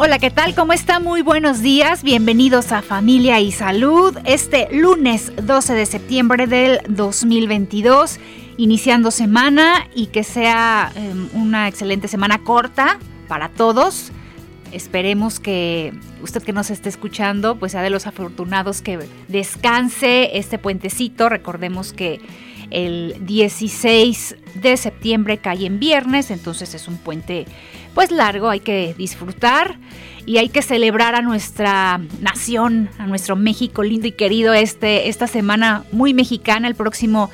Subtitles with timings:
[0.00, 0.54] Hola, ¿qué tal?
[0.54, 1.00] ¿Cómo está?
[1.00, 2.04] Muy buenos días.
[2.04, 4.16] Bienvenidos a Familia y Salud.
[4.24, 8.20] Este lunes 12 de septiembre del 2022,
[8.58, 14.12] iniciando semana y que sea em, una excelente semana corta para todos.
[14.70, 20.58] Esperemos que usted que nos esté escuchando, pues sea de los afortunados que descanse este
[20.58, 21.28] puentecito.
[21.28, 22.20] Recordemos que
[22.70, 27.46] el 16 de septiembre cae en viernes, entonces es un puente
[27.94, 29.78] pues largo, hay que disfrutar
[30.26, 35.26] y hay que celebrar a nuestra nación, a nuestro México lindo y querido este, esta
[35.26, 37.30] semana muy mexicana, el próximo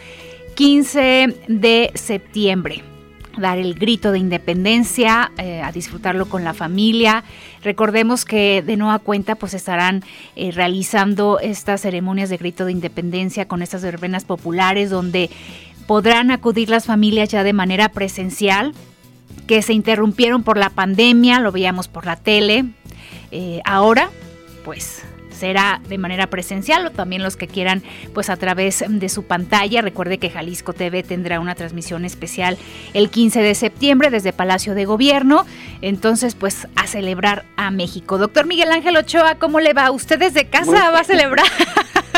[0.54, 2.93] 15 de septiembre
[3.38, 7.24] dar el grito de independencia, eh, a disfrutarlo con la familia.
[7.62, 10.04] Recordemos que de nueva cuenta pues estarán
[10.36, 15.30] eh, realizando estas ceremonias de grito de independencia con estas verbenas populares donde
[15.86, 18.72] podrán acudir las familias ya de manera presencial
[19.46, 22.64] que se interrumpieron por la pandemia, lo veíamos por la tele.
[23.30, 24.10] Eh, ahora
[24.64, 25.02] pues
[25.34, 27.82] será de manera presencial o también los que quieran
[28.12, 29.82] pues a través de su pantalla.
[29.82, 32.56] Recuerde que Jalisco TV tendrá una transmisión especial
[32.92, 35.46] el 15 de septiembre desde Palacio de Gobierno.
[35.82, 38.18] Entonces pues a celebrar a México.
[38.18, 39.90] Doctor Miguel Ángel Ochoa, ¿cómo le va?
[39.90, 41.46] ¿Usted desde casa va a celebrar?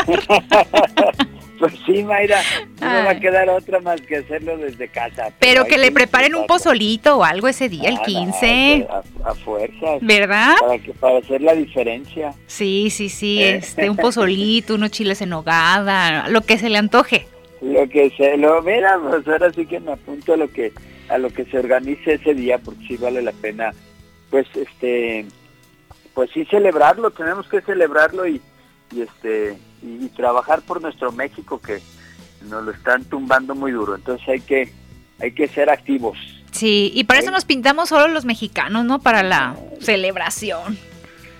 [1.59, 2.41] Pues sí, Mayra,
[2.79, 5.31] no va a quedar otra más que hacerlo desde casa.
[5.39, 8.87] Pero, que le preparen un pozolito o algo ese día, el 15.
[8.89, 9.97] Ah, a, fuerza.
[10.01, 10.55] ¿Verdad?
[10.59, 12.33] Para, que, para hacer la diferencia.
[12.45, 17.27] Sí, sí, sí, este, un pozolito, unos chiles en hogada, lo que se le antoje.
[17.61, 20.71] Lo que se lo mira, pues ahora sí que me apunto a lo que
[21.09, 23.73] a lo que se organice ese día, porque sí vale la pena,
[24.29, 25.25] pues este,
[26.13, 28.41] pues sí celebrarlo, tenemos que celebrarlo y,
[28.91, 31.79] y este y, trabajar por nuestro México que
[32.49, 33.95] nos lo están tumbando muy duro.
[33.95, 34.73] Entonces hay que,
[35.19, 36.17] hay que ser activos.
[36.51, 38.99] Sí, y para eso nos pintamos solo los mexicanos, ¿no?
[38.99, 40.77] Para la celebración.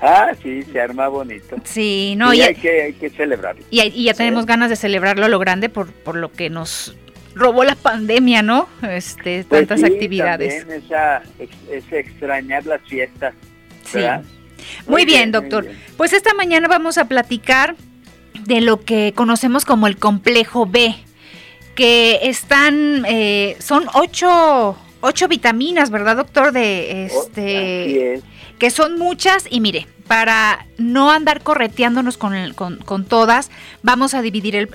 [0.01, 1.55] Ah, sí, se arma bonito.
[1.63, 3.63] Sí, no, y hay, que, hay que celebrarlo.
[3.71, 6.95] Y, ya tenemos ganas de celebrarlo a lo grande por, por lo que nos
[7.37, 8.67] robó la pandemia, ¿no?
[8.83, 10.59] Este, pues tantas actividades.
[10.59, 13.33] También esa, es extrañar las fiestas.
[13.85, 13.99] Sí.
[14.87, 15.67] Muy, bien, doctor.
[15.95, 17.75] Pues esta mañana vamos a platicar
[18.45, 20.95] de lo que conocemos como el complejo B,
[21.75, 26.51] que están, eh, son ocho, ocho, vitaminas, ¿verdad, doctor?
[26.51, 28.21] De este,
[28.57, 33.51] que son muchas y mire, para no andar correteándonos con, con, todas,
[33.83, 34.69] vamos a dividir el,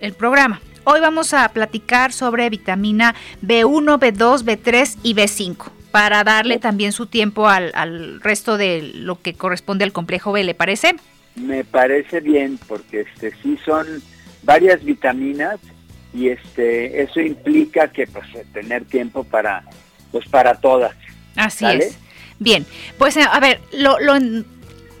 [0.00, 0.60] el programa.
[0.86, 7.06] Hoy vamos a platicar sobre vitamina B1, B2, B3 y B5 para darle también su
[7.06, 10.96] tiempo al, al, resto de lo que corresponde al complejo B, ¿le parece?
[11.36, 13.86] Me parece bien porque este sí son
[14.42, 15.58] varias vitaminas
[16.12, 19.64] y este eso implica que pues tener tiempo para
[20.12, 20.94] pues para todas.
[21.36, 21.98] Así es.
[22.38, 22.64] Bien,
[22.98, 24.14] pues a ver, lo, lo,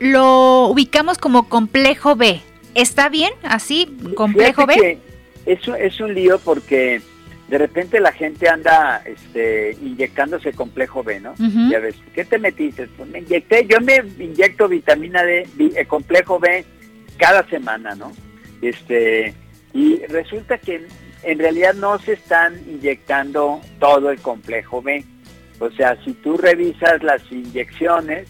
[0.00, 2.40] lo ubicamos como complejo B.
[2.74, 3.86] ¿Está bien así?
[4.16, 4.98] ¿Complejo B?
[5.46, 7.02] eso es un lío porque
[7.48, 11.34] de repente la gente anda este, inyectándose complejo B, ¿no?
[11.70, 12.86] Ya ves, ¿qué te metiste?
[12.96, 15.46] Pues me inyecté, yo me inyecto vitamina D,
[15.86, 16.64] complejo B
[17.18, 18.12] cada semana, ¿no?
[18.62, 19.34] Este,
[19.74, 20.86] y resulta que
[21.22, 25.04] en realidad no se están inyectando todo el complejo B.
[25.58, 28.28] O sea, si tú revisas las inyecciones,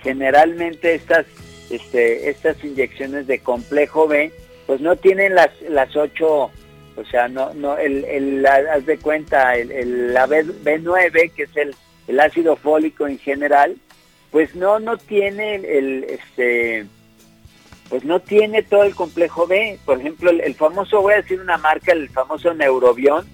[0.00, 1.26] generalmente estas,
[1.70, 4.32] este, estas inyecciones de complejo B,
[4.66, 6.50] pues no tienen las, las ocho
[6.96, 10.44] o sea, no, no, el, el haz de cuenta, el, la B,
[10.82, 11.74] 9 que es el,
[12.08, 13.76] el, ácido fólico en general,
[14.30, 16.86] pues no, no tiene el, este,
[17.88, 19.78] pues no tiene todo el complejo B.
[19.84, 23.26] Por ejemplo, el, famoso, voy a decir una marca, el famoso Neurobión,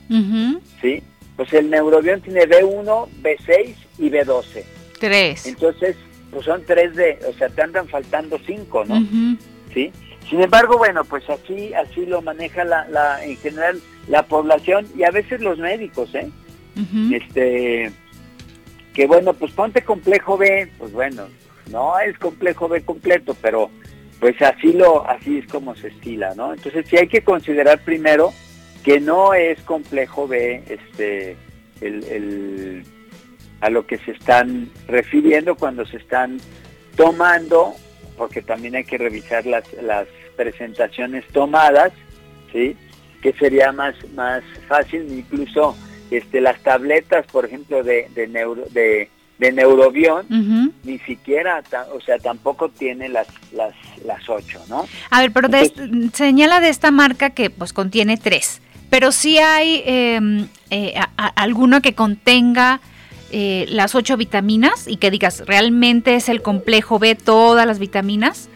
[0.81, 1.03] ¿sí?
[1.37, 4.65] Pues el Neurobión tiene B1, B6 y B12.
[4.99, 5.47] Tres.
[5.47, 5.97] Entonces,
[6.31, 9.01] pues son tres de, o sea, te andan faltando cinco, ¿no?
[9.73, 9.93] ¿Sí?
[10.33, 15.05] Sin embargo, bueno, pues así, así lo maneja la, la, en general la población y
[15.05, 16.31] a veces los médicos, ¿eh?
[17.13, 17.93] Este,
[18.95, 21.29] que bueno, pues ponte complejo B, pues bueno,
[21.71, 23.71] no es complejo B completo, pero
[24.21, 26.55] pues así lo, así es como se estila, ¿no?
[26.55, 28.33] Entonces sí hay que considerar primero
[28.85, 31.37] que no es complejo B, este,
[31.83, 32.85] el, el,
[33.61, 36.39] a lo que se están refiriendo cuando se están
[36.97, 37.75] tomando
[38.17, 40.07] porque también hay que revisar las, las
[40.37, 41.93] presentaciones tomadas,
[42.53, 42.77] ¿sí?
[43.23, 45.77] Que sería más, más fácil, incluso
[46.11, 49.09] este, las tabletas, por ejemplo, de, de, neuro, de,
[49.39, 50.27] de Neurobión,
[50.85, 51.63] ni siquiera,
[51.93, 53.75] o sea, tampoco tiene las, las,
[54.05, 54.87] las ocho, ¿no?
[55.11, 55.49] A ver, pero
[56.13, 61.95] señala de esta marca que pues contiene tres, pero sí hay em, eh, alguno que
[61.95, 62.81] contenga
[63.33, 68.49] eh, las ocho vitaminas y que digas, ¿realmente es el complejo B todas las vitaminas?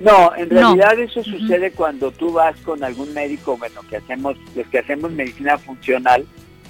[0.00, 4.66] No, en realidad eso sucede cuando tú vas con algún médico, bueno, que hacemos, los
[4.68, 6.24] que hacemos medicina funcional,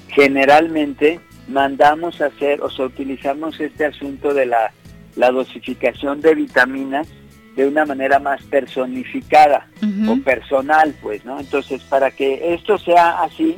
[0.09, 4.73] generalmente mandamos a hacer, o sea, utilizamos este asunto de la,
[5.15, 7.06] la dosificación de vitaminas
[7.55, 9.69] de una manera más personificada
[10.09, 11.38] o personal, pues, ¿no?
[11.38, 13.56] Entonces, para que esto sea así,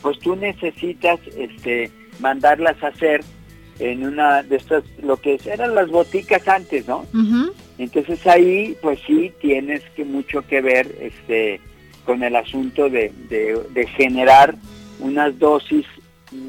[0.00, 3.22] pues tú necesitas este, mandarlas a hacer
[3.78, 7.06] en una de estas, lo que eran las boticas antes, ¿no?
[7.78, 11.60] Entonces ahí, pues sí, tienes que mucho que ver este,
[12.04, 14.54] con el asunto de, de, generar
[15.00, 15.86] unas dosis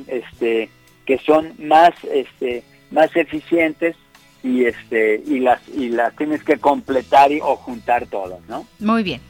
[0.08, 0.70] este,
[1.06, 3.96] que son más, este, más eficientes
[4.44, 8.68] y este y las y las tienes que completar y, o juntar todas, ¿no?
[8.80, 9.22] Muy bien.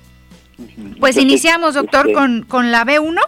[1.00, 3.20] Pues iniciamos, doctor, este, con, con la B1.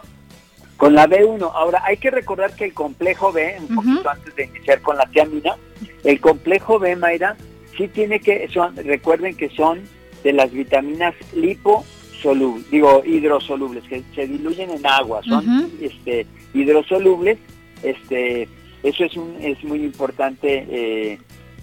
[0.77, 1.51] Con la B1.
[1.53, 5.05] Ahora, hay que recordar que el complejo B, un poquito antes de iniciar con la
[5.05, 5.55] tiamina,
[6.03, 7.35] el complejo B, Mayra,
[7.77, 9.81] sí tiene que, son, recuerden que son
[10.23, 17.37] de las vitaminas liposolubles, digo, hidrosolubles, que se diluyen en agua, son este, hidrosolubles,
[17.83, 18.47] este,
[18.83, 21.19] eso es, un, es muy importante eh,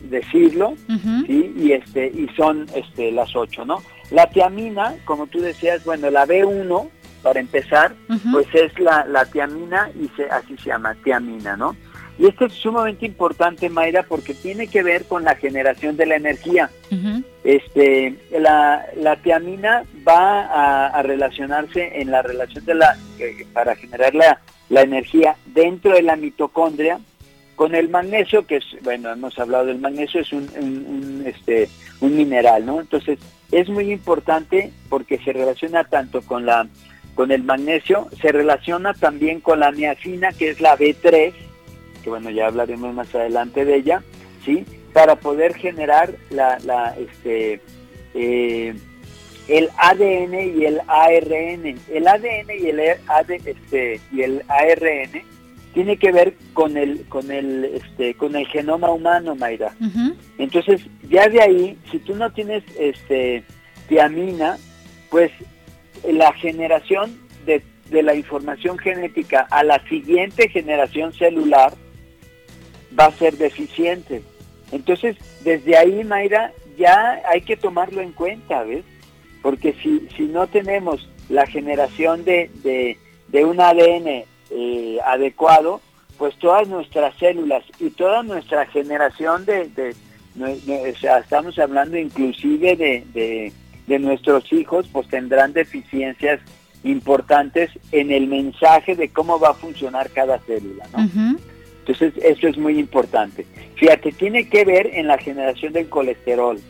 [0.08, 0.74] decirlo,
[1.26, 1.52] ¿sí?
[1.56, 3.82] y, este, y son este, las ocho, ¿no?
[4.10, 6.88] La tiamina, como tú decías, bueno, la B1,
[7.22, 7.94] para empezar,
[8.32, 11.76] pues es la, la tiamina y se, así se llama, tiamina, ¿no?
[12.18, 16.16] Y esto es sumamente importante, Mayra, porque tiene que ver con la generación de la
[16.16, 16.70] energía.
[17.42, 22.96] Este, la, la tiamina va a, relacionarse en la relación de la,
[23.52, 27.00] para generar la, la energía dentro de la mitocondria
[27.56, 31.68] con el magnesio, que es, bueno, hemos hablado del magnesio, es un, un, este,
[32.00, 32.80] un mineral, ¿no?
[32.80, 33.18] Entonces,
[33.50, 36.66] es muy importante porque se relaciona tanto con la
[37.14, 41.32] con el magnesio, se relaciona también con la niacina, que es la B3,
[42.02, 44.02] que bueno, ya hablaremos más adelante de ella,
[44.44, 44.64] ¿sí?
[44.92, 47.60] Para poder generar la, la este,
[48.14, 48.74] eh,
[49.48, 51.78] el ADN y el ARN.
[51.90, 55.22] El ADN y el, AD, este, y el ARN
[55.74, 59.74] tiene que ver con el, con el, este, con el genoma humano, Mayra.
[60.38, 63.42] Entonces, ya de ahí, si tú no tienes este,
[63.88, 64.58] tiamina,
[65.10, 65.30] pues
[66.08, 67.62] la generación de,
[68.02, 71.74] la información genética a la siguiente generación celular
[72.98, 74.22] va a ser deficiente.
[74.70, 78.84] Entonces, desde ahí, Mayra, ya hay que tomarlo en cuenta, ¿ves?
[79.42, 82.50] Porque si, si no tenemos la generación de,
[83.28, 85.80] de, un ADN eh, adecuado,
[86.16, 89.94] pues todas nuestras células y toda nuestra generación de, de,
[91.18, 93.52] estamos hablando inclusive de,
[93.86, 96.40] de nuestros hijos pues tendrán deficiencias
[96.84, 101.38] importantes en el mensaje de cómo va a funcionar cada célula, ¿no?
[101.80, 103.44] Entonces, eso es muy importante.
[103.76, 106.60] Fíjate, tiene que ver en la generación del colesterol,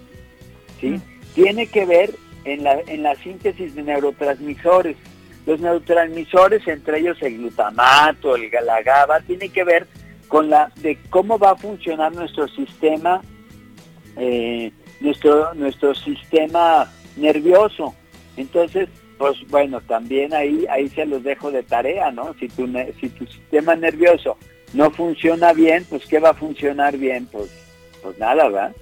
[0.81, 1.01] ¿sí?
[1.35, 4.97] Tiene que ver en la, en la síntesis de neurotransmisores.
[5.45, 9.87] Los neurotransmisores, entre ellos el glutamato, el galagaba, tiene que ver
[10.29, 13.21] con la de cómo va a funcionar nuestro sistema,
[14.17, 17.95] eh, nuestro, nuestro sistema nervioso.
[18.37, 18.89] Entonces,
[19.19, 22.35] pues bueno, también ahí, ahí se los dejo de tarea, ¿no?
[22.41, 22.67] Si tu,
[23.01, 24.37] si tu sistema nervioso
[24.73, 27.27] no funciona bien, pues ¿qué va a funcionar bien?
[27.27, 27.51] Pues,
[28.03, 28.73] pues nada, ¿verdad?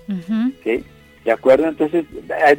[0.65, 0.83] ¿Sí?
[1.25, 1.69] ¿De acuerdo?
[1.69, 2.07] Entonces,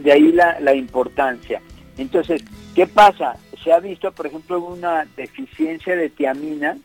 [0.04, 1.62] de ahí la, la importancia.
[1.98, 2.44] Entonces,
[2.76, 3.38] ¿qué pasa?
[3.64, 6.78] Se ha visto, por ejemplo, una deficiencia de tiamina,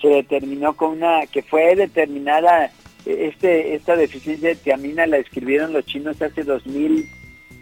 [0.00, 2.72] se determinó con una, que fue determinada,
[3.04, 7.19] este, esta deficiencia de tiamina la escribieron los chinos hace 2000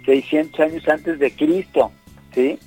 [0.08, 1.92] 600 años antes de Cristo,
[2.34, 2.58] ¿sí?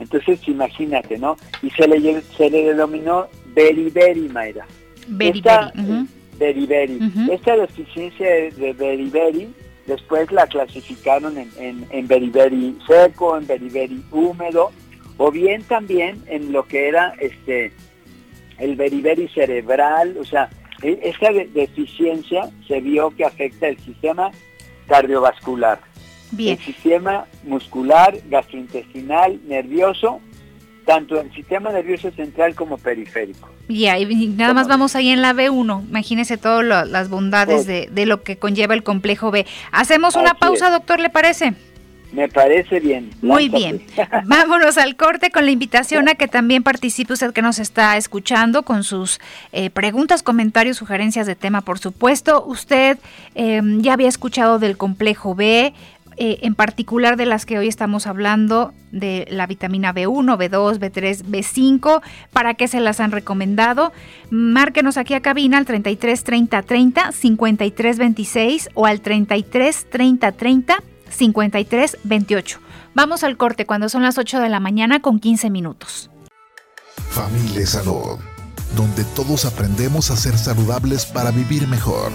[0.00, 1.36] Entonces imagínate, ¿no?
[1.62, 4.66] Y se le, se le denominó beriberi, Mayra.
[5.06, 6.08] Beriberi.
[6.38, 6.98] beriberi.
[7.30, 9.48] Esta deficiencia de, beriberi
[9.86, 14.72] después la clasificaron en, en, en beriberi seco, en beriberi húmedo,
[15.18, 17.72] o bien también en lo que era este
[18.58, 20.50] el beriberi cerebral, o sea,
[20.82, 24.32] e, esta deficiencia se vio que afecta el sistema
[24.88, 25.78] cardiovascular,
[26.36, 30.20] el sistema muscular, gastrointestinal, nervioso,
[30.84, 33.48] tanto en sistema nervioso central como periférico.
[33.68, 35.86] Ya, y nada más vamos ahí en la B1.
[35.88, 39.46] Imagínese todas las bondades de, de, lo que conlleva el complejo B.
[39.70, 41.54] Hacemos una pausa, doctor, ¿le parece?
[42.12, 43.10] Me parece bien.
[43.20, 43.82] Muy bien.
[44.24, 48.62] Vámonos al corte con la invitación a que también participe usted que nos está escuchando
[48.62, 49.20] con sus
[49.52, 52.44] eh, preguntas, comentarios, sugerencias de tema, por supuesto.
[52.46, 52.98] Usted
[53.34, 55.74] eh, ya había escuchado del complejo B,
[56.20, 61.24] eh, en particular de las que hoy estamos hablando, de la vitamina B1, B2, B3,
[61.24, 63.92] B5, ¿para qué se las han recomendado?
[64.30, 70.82] Márquenos aquí a cabina al 33 30 30 53 26 o al 33 30 30
[71.08, 72.60] 53 28.
[72.94, 76.10] Vamos al corte cuando son las 8 de la mañana con 15 minutos.
[77.10, 78.18] Familia Salud,
[78.74, 82.10] donde todos aprendemos a ser saludables para vivir mejor.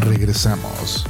[0.00, 1.06] Regresamos.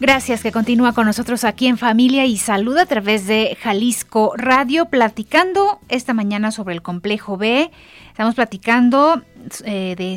[0.00, 4.84] Gracias que continúa con nosotros aquí en Familia y Salud a través de Jalisco Radio,
[4.84, 7.72] platicando esta mañana sobre el complejo B.
[8.08, 9.20] Estamos platicando
[9.64, 10.14] eh, de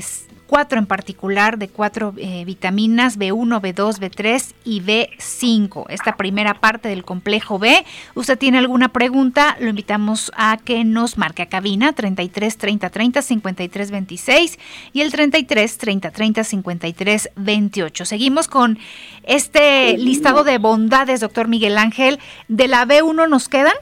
[0.52, 5.86] cuatro en particular, de cuatro eh, vitaminas B1, B2, B3 y B5.
[5.88, 7.86] Esta primera parte del complejo B.
[8.16, 13.22] Usted tiene alguna pregunta, lo invitamos a que nos marque a cabina 33 30 30
[13.22, 14.60] 53 26
[14.92, 18.04] y el 33 30 30 53 28.
[18.06, 18.78] Seguimos con
[19.24, 22.20] este listado de bondades, doctor Miguel Ángel.
[22.50, 23.76] ¿De la B1 nos quedan?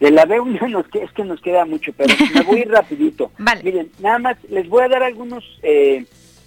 [0.00, 3.30] De la B1 nos, es que nos queda mucho, pero me voy a ir rapidito.
[3.62, 6.06] Miren, nada más les voy a dar algunos, eh,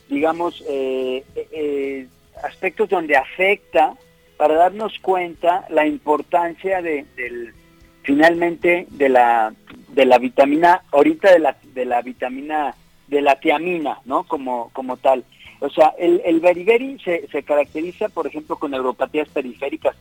[0.10, 2.08] digamos, eh, eh,
[2.44, 3.94] aspectos donde afecta
[4.38, 7.54] para darnos cuenta la importancia de, del,
[8.02, 9.54] finalmente de la,
[9.90, 12.76] de la vitamina, ahorita de la, de la vitamina,
[13.08, 14.24] de la tiamina, ¿no?
[14.24, 15.24] Como, como tal.
[15.60, 19.96] O sea, el, el beriberi se, se caracteriza, por ejemplo, con neuropatías periféricas,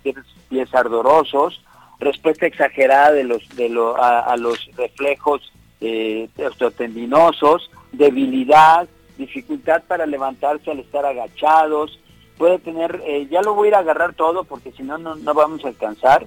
[0.48, 1.62] pies ardorosos,
[2.02, 10.70] respuesta exagerada de los, de lo, a, los reflejos eh, osteotendinosos, debilidad, dificultad para levantarse
[10.70, 11.98] al estar agachados,
[12.36, 15.34] puede tener, eh, ya lo voy a ir a agarrar todo porque si no, no
[15.34, 16.26] vamos a alcanzar.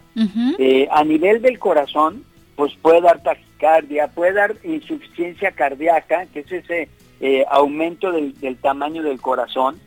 [0.58, 2.24] Eh, a nivel del corazón,
[2.56, 6.90] pues puede dar taquicardia, puede dar insuficiencia cardíaca, que es ese
[7.20, 9.80] eh, aumento del, del, tamaño del corazón,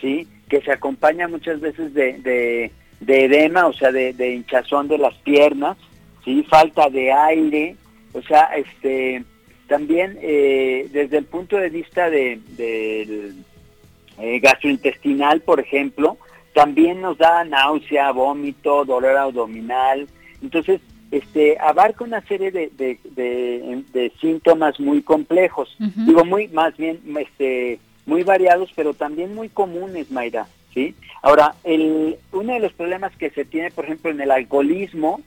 [0.00, 0.28] ¿sí?
[0.48, 2.72] que se acompaña muchas veces de de
[3.06, 5.76] edema, o sea, de, hinchazón de las piernas,
[6.24, 6.44] ¿sí?
[6.48, 7.76] falta de aire,
[8.12, 9.24] o sea, este,
[9.68, 16.18] también eh, desde el punto de vista de, eh, gastrointestinal, por ejemplo,
[16.54, 20.08] también nos da náusea, vómito, dolor abdominal,
[20.42, 20.80] entonces
[21.10, 28.22] este abarca una serie de, de, síntomas muy complejos, digo muy más bien este muy
[28.24, 30.46] variados, pero también muy comunes, Mayra.
[30.74, 30.94] ¿Sí?
[31.22, 35.20] Ahora, el, uno de los problemas que se tiene, por ejemplo, en el alcoholismo,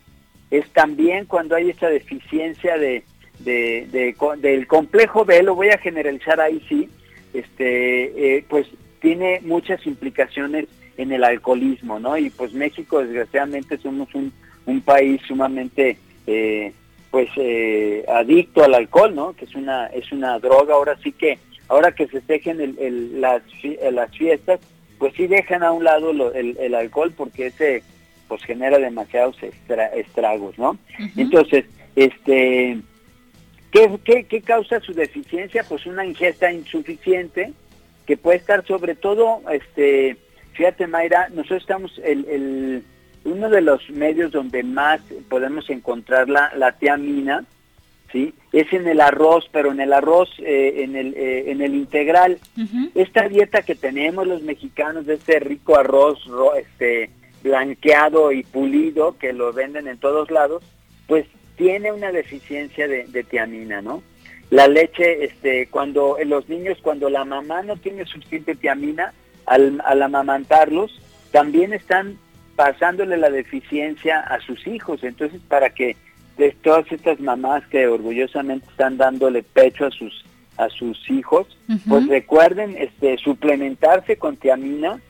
[0.51, 3.03] es también cuando hay esta deficiencia de,
[3.39, 6.89] del complejo B, lo voy a generalizar ahí sí,
[7.33, 8.67] este, eh, pues
[9.01, 12.17] tiene muchas implicaciones en el alcoholismo, ¿no?
[12.17, 14.31] Y pues México, desgraciadamente, somos un,
[14.65, 15.97] un país sumamente,
[16.27, 16.71] eh,
[17.09, 19.33] pues, eh, adicto al alcohol, ¿no?
[19.33, 23.41] Que es una, es una droga, ahora sí que, ahora que se tejen el, las,
[23.91, 24.59] las fiestas,
[24.97, 27.83] pues sí dejan a un lado el, alcohol porque ese
[28.27, 30.77] pues genera demasiados estragos, ¿no?
[31.15, 32.79] Entonces, este,
[33.71, 35.63] ¿qué, qué, causa su deficiencia?
[35.67, 37.53] Pues una ingesta insuficiente
[38.05, 40.17] que puede estar sobre todo, este,
[40.53, 42.83] fíjate Mayra, nosotros estamos, el, el,
[43.23, 47.45] uno de los medios donde más podemos encontrar la, la tiamina,
[48.51, 52.39] es en el arroz, pero en el arroz, eh, en, el, eh, en el integral.
[52.95, 56.19] Esta dieta que tenemos los mexicanos de este rico arroz
[56.57, 57.09] este,
[57.43, 60.63] blanqueado y pulido, que lo venden en todos lados,
[61.07, 64.03] pues tiene una deficiencia de, de tiamina, ¿no?
[64.49, 69.13] La leche, este, cuando los niños, cuando la mamá no tiene suficiente tiamina,
[69.45, 71.01] al, al amamantarlos,
[71.31, 72.17] también están
[72.55, 75.03] pasándole la deficiencia a sus hijos.
[75.03, 75.95] Entonces, para que
[76.37, 80.25] de todas estas mamás que orgullosamente están dándole pecho a sus
[80.55, 81.47] a sus hijos,
[81.87, 85.01] pues recuerden este suplementarse con tiamina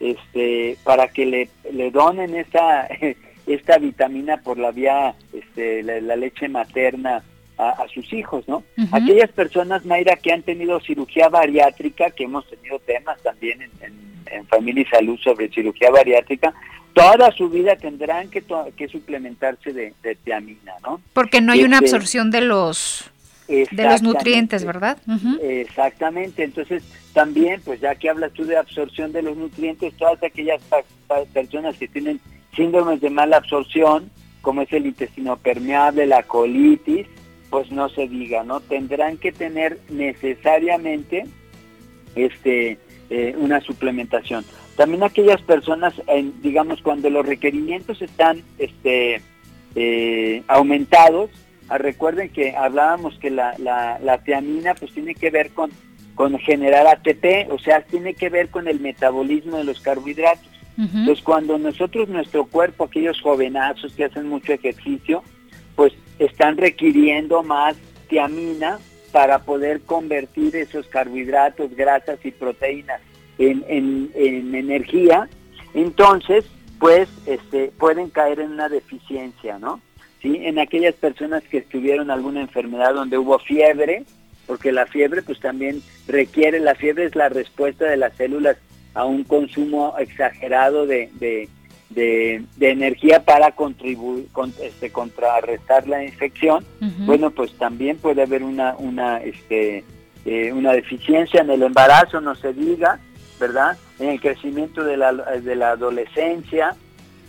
[0.00, 2.88] este para que le, le donen esta
[3.46, 7.22] esta vitamina por la vía este la, leche materna
[7.58, 8.64] a, sus hijos, ¿no?
[8.90, 13.70] Aquellas personas, Mayra, que han tenido cirugía bariátrica, que hemos tenido temas también en,
[14.26, 16.52] en Familia y Salud sobre cirugía bariátrica,
[16.92, 18.44] toda su vida tendrán que,
[18.76, 21.00] que suplementarse de, de, tiamina, ¿no?
[21.12, 23.08] Porque no hay una este, absorción de los
[23.48, 24.98] de los nutrientes, ¿verdad?
[25.42, 26.82] Exactamente, entonces
[27.12, 30.62] también, pues ya que hablas tú de absorción de los nutrientes, todas aquellas
[31.34, 32.20] personas que tienen
[32.56, 37.06] síndromes de mala absorción, como es el intestino permeable, la colitis,
[37.50, 38.60] pues no se diga, ¿no?
[38.60, 41.26] Tendrán que tener necesariamente
[42.14, 42.78] este
[43.10, 44.44] eh, una suplementación.
[44.76, 45.94] También aquellas personas,
[46.40, 49.20] digamos, cuando los requerimientos están este,
[49.74, 51.30] eh, aumentados,
[51.68, 55.70] ah, recuerden que hablábamos que la, la, la tiamina pues tiene que ver con,
[56.14, 60.48] con generar ATP, o sea, tiene que ver con el metabolismo de los carbohidratos.
[60.78, 65.22] Entonces, cuando nosotros, nuestro cuerpo, aquellos jovenazos que hacen mucho ejercicio,
[65.76, 67.76] pues están requiriendo más
[68.08, 68.78] tiamina
[69.12, 73.02] para poder convertir esos carbohidratos, grasas y proteínas
[73.50, 75.28] en, en, energía,
[75.74, 76.44] entonces
[76.78, 79.80] pues este, pueden caer en una deficiencia, ¿no?
[80.20, 80.40] ¿Sí?
[80.42, 84.04] En aquellas personas que tuvieron alguna enfermedad donde hubo fiebre,
[84.46, 88.56] porque la fiebre pues también requiere, la fiebre es la respuesta de las células
[88.94, 91.10] a un consumo exagerado de,
[91.90, 96.64] de, energía para contribuir, con, este, contrarrestar la infección,
[97.06, 99.84] bueno, pues también puede haber una, una, este,
[100.24, 103.00] eh, una deficiencia en el embarazo, no se diga,
[103.42, 103.76] ¿verdad?
[103.98, 106.76] En el crecimiento de la, de la adolescencia,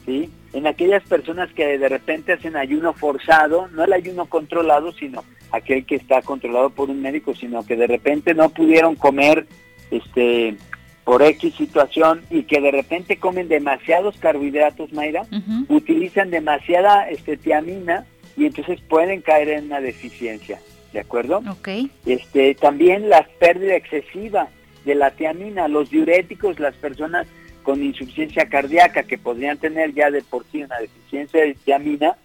[0.06, 0.30] ¿sí?
[0.54, 5.88] En aquellas personas que de repente hacen ayuno forzado, no el ayuno controlado, sino aquel
[5.88, 9.48] que está controlado por un médico, sino que de repente no pudieron comer
[9.90, 10.56] este
[11.04, 15.26] por X situación y que de repente comen demasiados carbohidratos, Mayra,
[15.68, 18.06] utilizan demasiada este, tiamina
[18.38, 20.62] y entonces pueden caer en una deficiencia,
[20.94, 21.42] ¿de acuerdo?
[21.60, 21.92] Okay.
[22.06, 24.48] Este, también la pérdida excesiva
[24.86, 27.28] de la tiamina, los diuréticos, las personas
[27.64, 32.18] con insuficiencia cardíaca que podrían tener ya de por sí una deficiencia de tiamina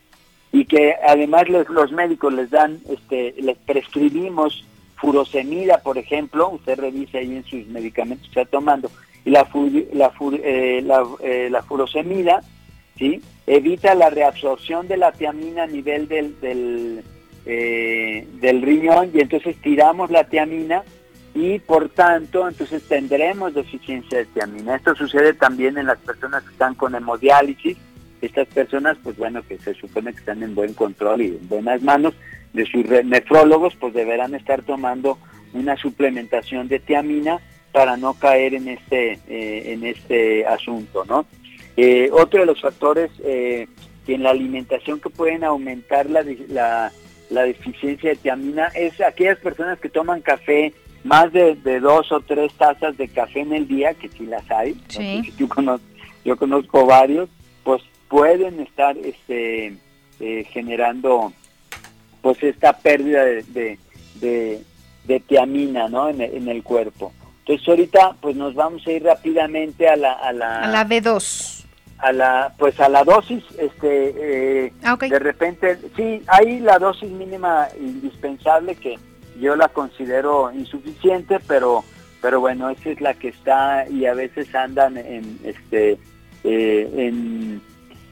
[0.52, 4.64] y que además los, los médicos les dan, este, les prescribimos
[4.96, 8.90] furosemida, por ejemplo, usted revise ahí en sus medicamentos que está tomando,
[9.24, 9.46] y la,
[9.92, 10.12] la,
[10.42, 10.84] eh,
[11.22, 12.42] eh, la, furosemida,
[12.96, 13.20] ¿sí?
[13.46, 17.04] evita la reabsorción de la tiamina a nivel del, del,
[17.46, 20.82] eh, del riñón y entonces tiramos la tiamina
[21.34, 24.76] y por tanto entonces tendremos deficiencia de tiamina.
[24.76, 27.76] Esto sucede también en las personas que están con hemodiálisis,
[28.20, 31.82] estas personas pues bueno que se supone que están en buen control y en buenas
[31.82, 32.14] manos,
[32.52, 35.18] de sus nefrólogos, pues deberán estar tomando
[35.52, 37.40] una suplementación de tiamina
[37.72, 41.26] para no caer en este, eh, en este asunto, ¿no?
[41.76, 43.68] Eh, otro de los factores eh,
[44.06, 46.24] en la alimentación que pueden aumentar la,
[47.30, 50.72] la, deficiencia de tiamina es aquellas personas que toman café,
[51.04, 54.76] más de, dos o tres tazas de café en el día, que sí las hay,
[55.38, 55.86] yo, conozco,
[56.24, 57.28] yo conozco varios,
[57.64, 59.76] pues pueden estar este,
[60.50, 61.32] generando
[62.20, 63.78] pues esta pérdida de,
[64.20, 66.08] de, tiamina ¿no?
[66.08, 67.12] En, el cuerpo.
[67.40, 70.12] Entonces ahorita pues nos vamos a ir rápidamente a la...
[70.12, 71.64] A la, a la B2.
[71.98, 77.10] A la, pues a la dosis, este, eh, ah, de repente, sí, hay la dosis
[77.10, 78.96] mínima indispensable que
[79.38, 81.84] yo la considero insuficiente, pero,
[82.20, 85.98] pero bueno, esa es la que está y a veces andan en, este,
[86.44, 87.60] eh, en,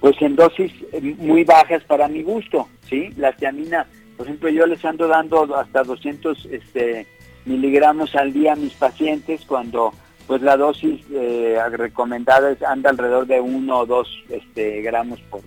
[0.01, 0.73] pues en dosis
[1.19, 3.11] muy bajas para mi gusto, ¿sí?
[3.17, 3.87] La tiamina
[4.17, 7.07] por ejemplo, yo les ando dando hasta 200 este,
[7.45, 9.93] miligramos al día a mis pacientes cuando
[10.27, 15.43] pues la dosis eh, recomendada es, anda alrededor de 1 o 2 este, gramos por,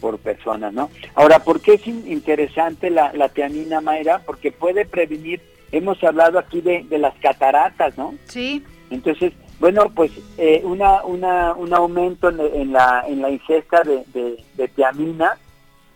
[0.00, 0.90] por persona, ¿no?
[1.14, 4.22] Ahora, ¿por qué es interesante la, la tiamina, Mayra?
[4.24, 5.40] Porque puede prevenir,
[5.72, 8.14] hemos hablado aquí de, las cataratas, ¿no?
[8.24, 8.64] Sí.
[8.90, 14.42] Entonces, bueno, pues eh, una, una, un aumento en, la, en la ingesta de, de,
[14.56, 15.36] de tiamina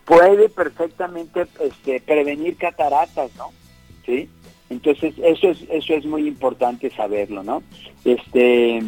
[0.04, 3.52] puede perfectamente este, prevenir cataratas, ¿no?
[4.04, 4.28] ¿Sí?
[4.70, 7.62] Entonces, eso es, eso es muy importante saberlo, ¿no?
[8.04, 8.82] Este,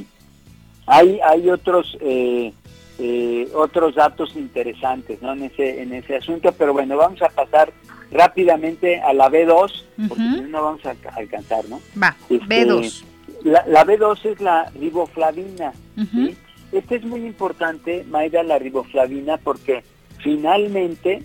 [0.87, 2.53] hay, hay otros, eh,
[2.99, 5.33] eh, otros datos interesantes, ¿no?
[5.33, 7.73] En ese, en ese asunto, pero bueno, vamos a pasar
[8.11, 11.81] rápidamente a la B2, porque no vamos a alcanzar, ¿no?
[12.01, 13.05] Va, este, B2.
[13.45, 15.73] La, B2 es la riboflavina,
[16.11, 16.37] ¿sí?
[16.73, 19.85] Este es muy importante, Mayra, la riboflavina, porque
[20.19, 21.23] finalmente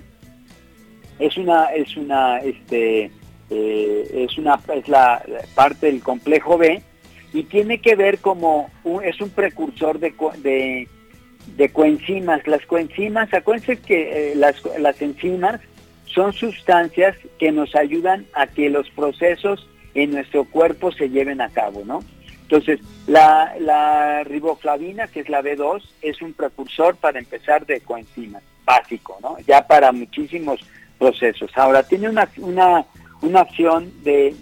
[1.19, 3.11] es una es una este
[3.49, 5.23] eh, es una es la
[5.55, 6.81] parte del complejo B
[7.33, 8.69] y tiene que ver como
[9.03, 10.87] es un precursor de, de,
[11.47, 12.45] de, coenzimas.
[12.47, 15.61] Las coenzimas, acuérdense que eh, las, las enzimas
[16.05, 21.49] son sustancias que nos ayudan a que los procesos en nuestro cuerpo se lleven a
[21.49, 22.03] cabo, ¿no?
[22.43, 28.43] Entonces, la, la riboflavina, que es la B2, es un precursor para empezar de coenzimas
[28.65, 29.37] básico, ¿no?
[29.47, 30.59] Ya para muchísimos
[30.97, 31.49] procesos.
[31.55, 32.85] Ahora, tiene una, una,
[33.21, 34.35] una acción de,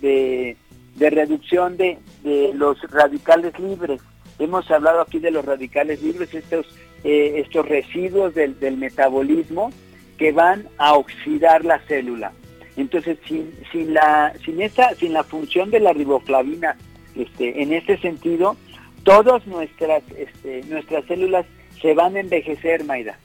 [0.98, 4.02] de, reducción de, de, los radicales libres.
[4.38, 6.66] Hemos hablado aquí de los radicales libres, estos,
[7.04, 9.72] eh, estos residuos del, del, metabolismo
[10.18, 12.34] que van a oxidar la célula.
[12.78, 16.78] Entonces, sin, sin, la, sin, esta, sin la función de la riboflavina
[17.16, 18.56] este, en este sentido,
[19.04, 21.46] todas nuestras, este, nuestras células
[21.82, 23.18] se van a envejecer, Maida.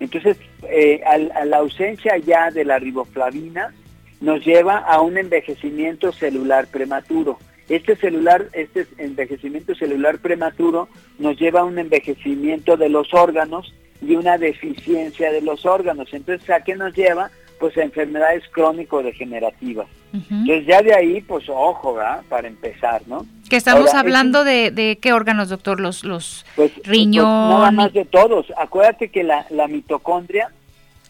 [0.00, 0.36] Entonces,
[0.68, 3.72] eh, a, la ausencia ya de la riboflavina
[4.20, 7.38] nos lleva a un envejecimiento celular prematuro.
[7.68, 13.72] Este celular, este envejecimiento celular prematuro nos lleva a un envejecimiento de los órganos
[14.02, 16.12] y una deficiencia de los órganos.
[16.12, 17.30] Entonces, ¿a qué nos lleva?
[17.58, 19.86] Pues a enfermedades crónico-degenerativas.
[20.12, 22.22] Entonces, ya de ahí, pues ojo, ¿verdad?
[22.28, 23.26] Para empezar, ¿no?
[23.48, 28.04] Que estamos hablando de, de, qué órganos, doctor, los, los pues, pues nada más de
[28.04, 28.46] todos.
[28.56, 30.52] Acuérdate que la, la mitocondria,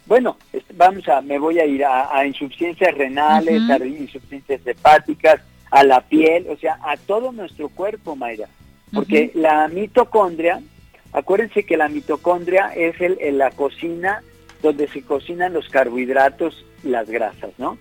[0.07, 0.38] bueno,
[0.75, 6.46] vamos a, me voy a ir a, insuficiencias renales, a insuficiencias hepáticas, a la piel,
[6.48, 8.48] o sea, a todo nuestro cuerpo, Mayra.
[8.92, 10.61] Porque la mitocondria,
[11.12, 14.22] acuérdense que la mitocondria es el, la cocina
[14.62, 17.77] donde se cocinan los carbohidratos y las grasas, ¿no?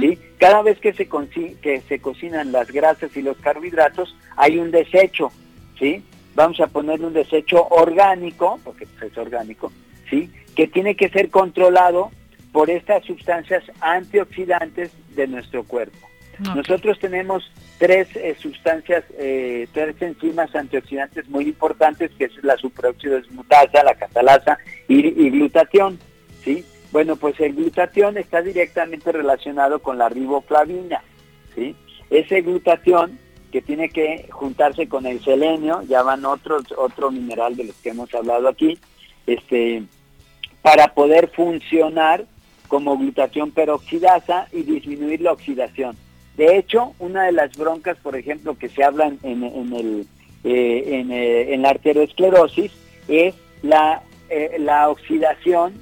[0.00, 0.18] ¿Sí?
[0.38, 5.30] Cada vez que se, que se cocinan las grasas y los carbohidratos, hay un desecho,
[5.78, 6.02] ¿sí?
[6.34, 9.72] Vamos a ponerle un desecho orgánico, porque es orgánico,
[10.10, 10.30] ¿sí?
[10.56, 12.10] Que tiene que ser controlado
[12.52, 16.08] por estas sustancias antioxidantes de nuestro cuerpo.
[16.40, 23.16] Nosotros tenemos tres eh, sustancias, eh, tres enzimas antioxidantes muy importantes, que es la superóxido
[23.16, 25.98] desmutasa, la catalasa y, glutatión.
[26.42, 26.64] ¿sí?
[26.92, 31.02] Bueno, pues el glutatión está directamente relacionado con la riboflavina,
[31.54, 31.74] ¿sí?
[32.10, 33.18] Ese glutatión
[33.50, 37.90] que tiene que juntarse con el selenio, ya van otros, otro mineral de los que
[37.90, 38.78] hemos hablado aquí,
[39.26, 39.84] este,
[40.62, 42.26] para poder funcionar
[42.68, 45.96] como glutatión peroxidasa y disminuir la oxidación.
[46.36, 50.06] De hecho, una de las broncas, por ejemplo, que se hablan en, el,
[50.42, 52.72] eh, en, eh, en, la arteriosclerosis
[53.06, 55.74] es la, eh, la oxidación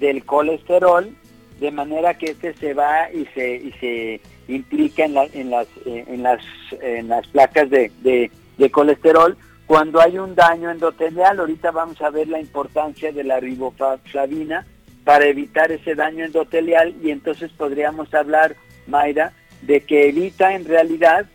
[0.00, 1.14] del colesterol,
[1.60, 6.04] de manera que este se va y se, y se implica en, en, las, eh,
[6.08, 6.42] en, las,
[6.80, 11.38] en las placas de, de, colesterol cuando hay un daño endotelial.
[11.38, 14.66] Ahorita vamos a ver la importancia de la riboflavina
[15.04, 21.26] para evitar ese daño endotelial y entonces podríamos hablar, Mayra, de que evita en realidad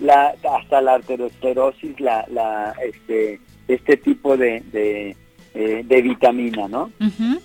[0.00, 5.16] la, hasta la arteriosclerosis, la, la, este, este tipo de, de,
[5.54, 6.90] eh, vitamina, ¿no?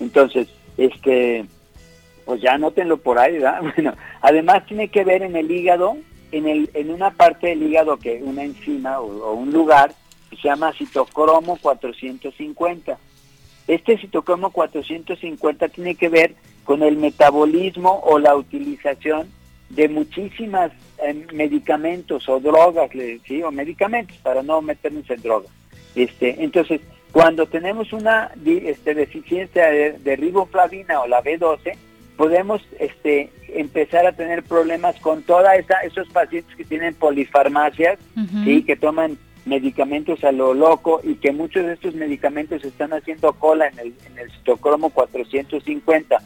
[0.00, 1.46] Entonces, este,
[2.24, 3.62] pues ya anótenlo por ahí, ¿verdad?
[3.74, 5.96] Bueno, además tiene que ver en el hígado,
[6.30, 9.94] en, el, en una parte del hígado que una enzima o, un lugar
[10.30, 12.98] que se llama citocromo 450.
[13.68, 19.28] Este citocromo 450 tiene que ver con el metabolismo o la utilización
[19.74, 20.70] de muchísimas
[21.02, 22.90] eh, medicamentos o drogas,
[23.26, 23.42] ¿sí?
[23.42, 25.50] o medicamentos, para no meternos en drogas.
[25.94, 26.80] Este, entonces,
[27.10, 31.74] cuando tenemos una este, deficiencia de, riboflavina o la B12,
[32.16, 35.46] podemos este, empezar a tener problemas con todos
[35.84, 37.98] esos pacientes que tienen polifarmacias,
[38.44, 43.32] y que toman medicamentos a lo loco y que muchos de estos medicamentos están haciendo
[43.32, 46.22] cola en el, en el citocromo 450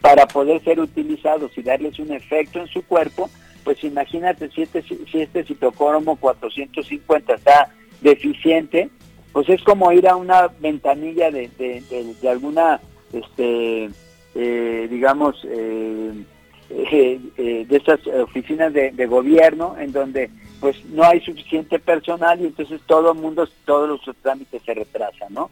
[0.00, 3.28] para poder ser utilizados y darles un efecto en su cuerpo,
[3.64, 8.88] pues imagínate si este, si este citocromo 450 está deficiente,
[9.32, 12.80] pues es como ir a una ventanilla de, de, alguna,
[13.12, 13.90] este,
[14.34, 16.12] eh, digamos, eh,
[16.70, 22.80] eh, de esas oficinas de, gobierno en donde pues no hay suficiente personal y entonces
[22.86, 25.50] todo el mundo, todos los trámites se retrasan, ¿no?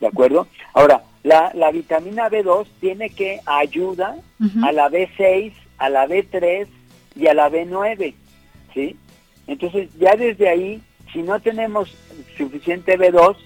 [0.00, 0.46] ¿De acuerdo?
[0.72, 4.16] Ahora, la, la vitamina B2 tiene que ayuda
[4.62, 6.66] a la B6, a la B3
[7.16, 8.14] y a la B9,
[8.72, 8.96] ¿sí?
[9.46, 10.82] Entonces ya desde ahí
[11.12, 11.90] si no tenemos
[12.36, 13.36] suficiente B2,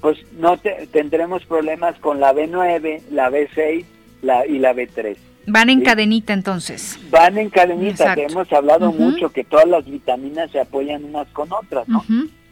[0.00, 0.58] pues no
[0.92, 3.84] tendremos problemas con la B9, la B6
[4.22, 5.16] la, y la B3.
[5.46, 6.98] Van en cadenita entonces.
[7.10, 11.50] Van en cadenita, que hemos hablado mucho que todas las vitaminas se apoyan unas con
[11.52, 12.04] otras, ¿no?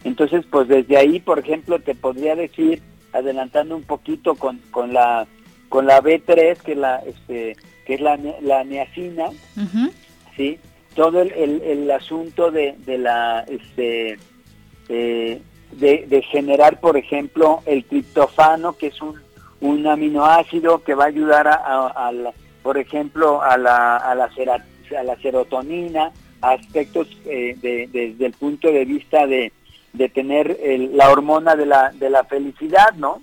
[0.04, 2.80] Entonces, pues desde ahí, por ejemplo, te podría decir,
[3.16, 5.26] adelantando un poquito con, con la
[5.68, 9.30] con la B3, que la este que es la, la niacina,
[10.36, 10.58] ¿sí?
[10.94, 14.18] Todo el, el, asunto de, de la este
[14.88, 15.40] eh,
[15.72, 19.20] de, generar, por ejemplo, el triptofano, que es un,
[19.60, 22.10] un aminoácido que va a ayudar, a,
[22.62, 24.30] por ejemplo, a la, a, la
[24.98, 29.52] a la serotonina, aspectos eh, desde el punto de vista de,
[29.96, 30.58] de tener
[30.92, 33.20] la hormona de la, de la felicidad, ¿no?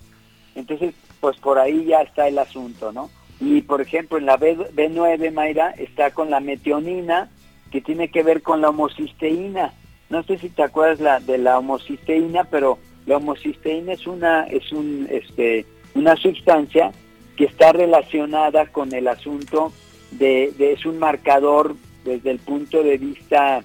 [0.56, 3.10] Entonces, pues por ahí ya está el asunto, ¿no?
[3.40, 7.30] Y por ejemplo, en la B, B9, Mayra, está con la metionina,
[7.72, 9.74] que tiene que ver con la homocisteína.
[10.10, 14.72] No sé si te acuerdas la, de la homocisteína, pero la homocisteína es una, es
[14.72, 16.92] un, este, una sustancia
[17.36, 19.74] que está relacionada con el asunto
[20.12, 23.64] de, de, es un marcador desde el punto de vista,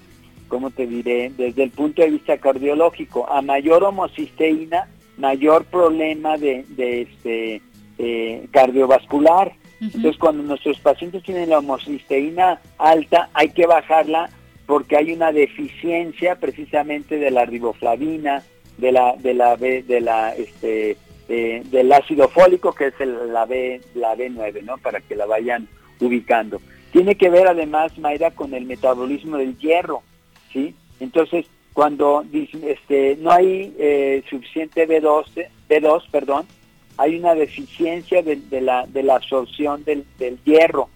[0.48, 1.30] ¿cómo te diré?
[1.36, 3.28] Desde el punto de vista cardiológico.
[3.30, 7.62] A mayor homocisteína, mayor problema de, de este,
[7.98, 9.52] eh, cardiovascular.
[9.80, 14.30] Entonces, cuando nuestros pacientes tienen la homocisteína alta, hay que bajarla
[14.66, 18.42] porque hay una deficiencia precisamente de la riboflavina,
[18.76, 20.96] de la de la de la este
[21.28, 24.78] eh, del ácido fólico que es el, la B la B9, ¿no?
[24.78, 25.68] Para que la vayan
[26.00, 26.60] ubicando.
[26.92, 30.02] Tiene que ver además Mayra con el metabolismo del hierro,
[30.52, 30.74] ¿sí?
[31.00, 36.46] Entonces, cuando este no hay eh, suficiente B12, B2, perdón,
[36.96, 40.04] hay una deficiencia de, la, de la absorción del,
[40.44, 40.88] hierro.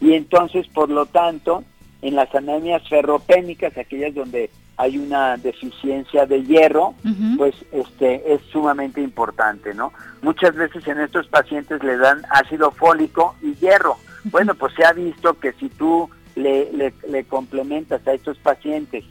[0.00, 1.62] Y entonces, por lo tanto,
[2.00, 6.94] en las anemias ferropénicas, aquellas donde hay una deficiencia de hierro,
[7.36, 9.92] pues este es sumamente importante, ¿no?
[10.22, 13.98] Muchas veces en estos pacientes le dan ácido fólico y hierro.
[14.24, 19.04] Bueno, pues se ha visto que si tú le, le, complementas a estos pacientes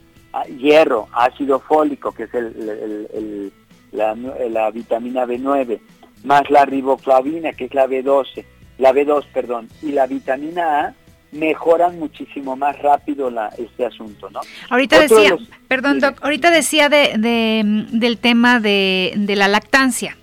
[0.58, 3.52] hierro, ácido fólico, que es el,
[3.92, 5.80] la, la vitamina B9,
[6.24, 8.44] más la riboflavina, que es la B12,
[8.78, 10.94] la B2, perdón, y la vitamina A,
[11.32, 14.40] mejoran muchísimo más rápido la, este asunto, ¿no?
[14.68, 15.36] Ahorita decía,
[15.68, 20.16] perdón, Doc, ahorita decía de, de, del tema de, de la lactancia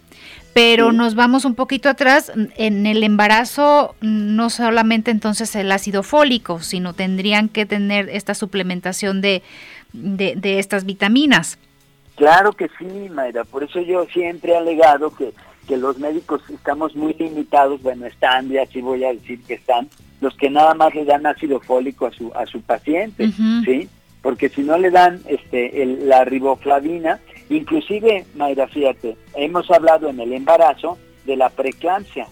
[0.58, 2.32] pero nos vamos un poquito atrás.
[2.56, 9.22] En el embarazo, no solamente entonces el ácido fólico, sino tendrían que tener esta suplementación
[9.22, 9.43] de,
[9.93, 11.60] de, de, estas vitaminas.
[12.15, 13.43] Claro que sí, Mayra.
[13.43, 15.32] Por eso yo siempre he alegado que
[15.67, 19.89] que los médicos estamos muy limitados, bueno, están, y así voy a decir que están,
[20.22, 23.30] los que nada más le dan ácido fólico a su, a su paciente,
[23.65, 23.89] ¿sí?
[24.22, 30.34] Porque si no le dan este, la riboflavina, inclusive, Mayra, fíjate, hemos hablado en el
[30.34, 32.28] embarazo de la preeclampsia.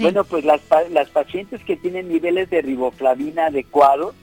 [0.00, 4.14] Bueno, pues las, las pacientes que tienen niveles de riboflavina adecuados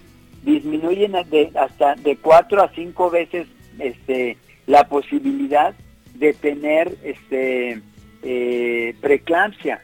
[0.43, 3.47] disminuyen de, hasta de cuatro a cinco veces
[3.79, 5.73] este, la posibilidad
[6.13, 7.81] de tener este,
[8.23, 9.81] eh, preeclampsia.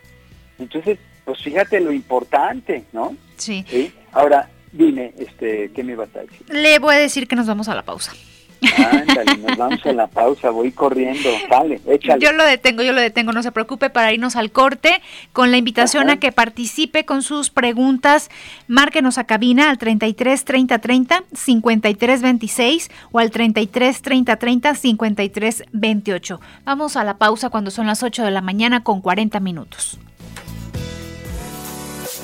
[0.60, 3.16] Entonces, pues fíjate lo importante, ¿no?
[3.38, 3.66] Sí.
[4.12, 6.46] Ahora, dime, este, ¿qué me vas a decir?
[6.50, 8.14] Le voy a decir que nos vamos a la pausa.
[8.62, 12.24] Ándale, nos vamos a la pausa, voy corriendo, dale, échale.
[12.24, 15.02] Yo lo detengo, yo lo detengo, no se preocupe para irnos al corte
[15.34, 18.30] con la invitación a que participe con sus preguntas.
[18.68, 25.64] Márquenos a cabina al 33 30 30 53 26 o al 33 30 30 53
[25.72, 26.42] 28.
[26.64, 30.00] Vamos a la pausa cuando son las 8 de la mañana con 40 minutos.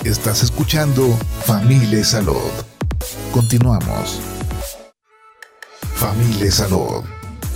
[0.04, 1.08] Estás escuchando
[1.46, 2.52] Familia Salud.
[3.32, 4.37] Continuamos.
[5.98, 7.04] Familia Salud,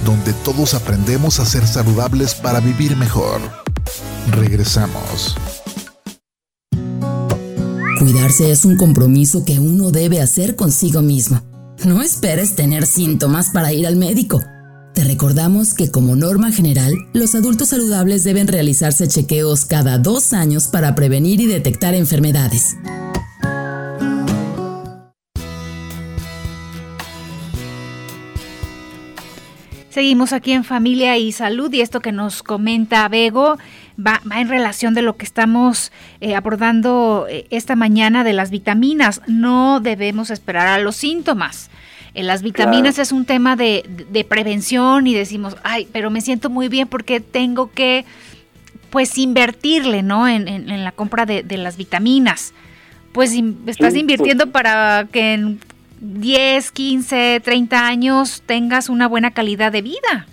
[0.04, 3.40] donde todos aprendemos a ser saludables para vivir mejor.
[4.32, 5.36] Regresamos.
[8.00, 11.40] Cuidarse es un compromiso que uno debe hacer consigo mismo.
[11.86, 14.42] No esperes tener síntomas para ir al médico.
[14.96, 20.68] Te recordamos que como norma general, los adultos saludables deben realizarse chequeos cada dos años
[20.68, 22.76] para prevenir y detectar enfermedades.
[29.92, 33.58] Seguimos aquí en Familia y Salud y esto que nos comenta Bego
[34.00, 39.22] va, en relación de lo que estamos eh, abordando eh, esta mañana de las vitaminas.
[39.28, 41.70] No debemos esperar a los síntomas.
[42.14, 46.70] Eh, las vitaminas es un tema de, prevención y decimos, ay, pero me siento muy
[46.70, 48.06] bien porque tengo que,
[48.92, 50.26] pues, invertirle, ¿no?
[50.26, 52.54] En, la compra de, las vitaminas.
[53.12, 55.60] Pues estás pues invirtiendo para que en
[56.02, 60.28] 10, 15, 30 años tengas una buena calidad de vida.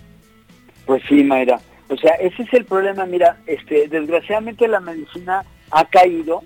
[0.86, 1.60] Pues sí, Mayra.
[1.88, 3.04] O sea, ese es el problema.
[3.04, 6.42] Mira, este, desgraciadamente la medicina ha caído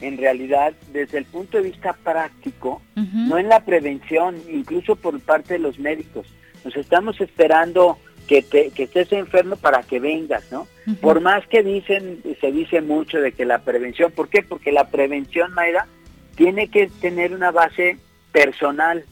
[0.00, 5.54] en realidad desde el punto de vista práctico, no en la prevención, incluso por parte
[5.54, 6.26] de los médicos.
[6.64, 10.66] Nos estamos esperando que, te, que estés enfermo para que vengas, ¿no?
[11.00, 14.42] Por más que dicen, se dice mucho de que la prevención, ¿por qué?
[14.42, 15.86] Porque la prevención, Mayra,
[16.34, 17.98] tiene que tener una base
[18.34, 19.04] personal.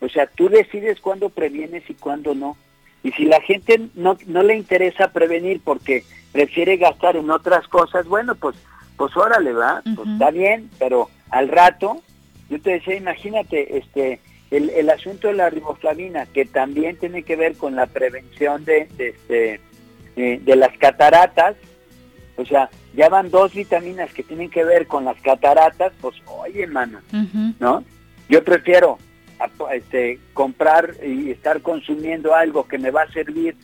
[0.00, 2.58] O sea, tú decides cuándo previenes y cuándo no.
[3.02, 8.06] Y si la gente no, no le interesa prevenir porque prefiere gastar en otras cosas,
[8.06, 8.54] bueno, pues,
[8.96, 12.02] pues órale, va, pues está bien, pero al rato,
[12.50, 17.36] yo te decía, imagínate, este, el, el asunto de la riboflavina, que también tiene que
[17.36, 19.60] ver con la prevención de, de, este,
[20.16, 21.56] eh, de las cataratas,
[22.36, 26.66] o sea, ya van dos vitaminas que tienen que ver con las cataratas, pues oye,
[26.66, 27.00] mano,
[27.58, 27.84] ¿no?
[28.32, 28.98] Yo prefiero
[29.74, 33.54] este, comprar y estar consumiendo algo que me va a servir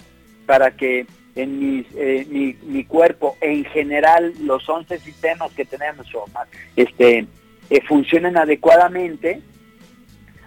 [0.44, 6.06] para que en mis, eh, mi, mi, cuerpo en general los 11 sistemas que tenemos
[6.76, 7.26] este,
[7.70, 9.40] eh, funcionen adecuadamente,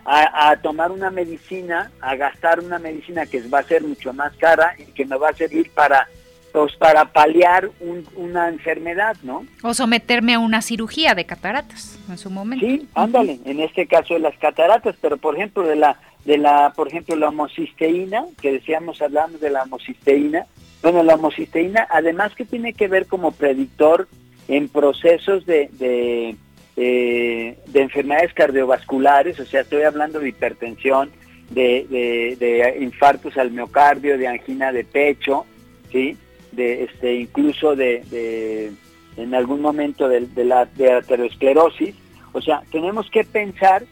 [0.05, 4.75] a, tomar una medicina, a gastar una medicina que va a ser mucho más cara
[4.77, 6.07] y que me va a servir para
[6.51, 7.69] pues para paliar
[8.15, 9.45] una enfermedad, ¿no?
[9.63, 12.65] O someterme a una cirugía de cataratas en su momento.
[12.65, 16.73] Sí, ándale, en este caso de las cataratas, pero por ejemplo de la de la
[16.75, 20.45] por ejemplo la homocisteína, que decíamos hablando de la homocisteína,
[20.81, 24.07] bueno, la homocisteína además que tiene que ver como predictor
[24.47, 26.35] en procesos de, de,
[26.75, 31.11] eh, de enfermedades cardiovasculares, o sea, estoy hablando de hipertensión,
[31.49, 35.45] de, de, de infartos al miocardio, de angina de pecho,
[35.91, 36.17] ¿sí?
[36.51, 38.71] De este incluso de,
[39.17, 41.95] en algún momento de, la de aterosclerosis.
[42.33, 43.83] O sea, tenemos que pensar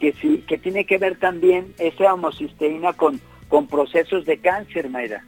[0.00, 5.24] que sí, que tiene que ver también esa homocisteína con, con procesos de cáncer, Mayra.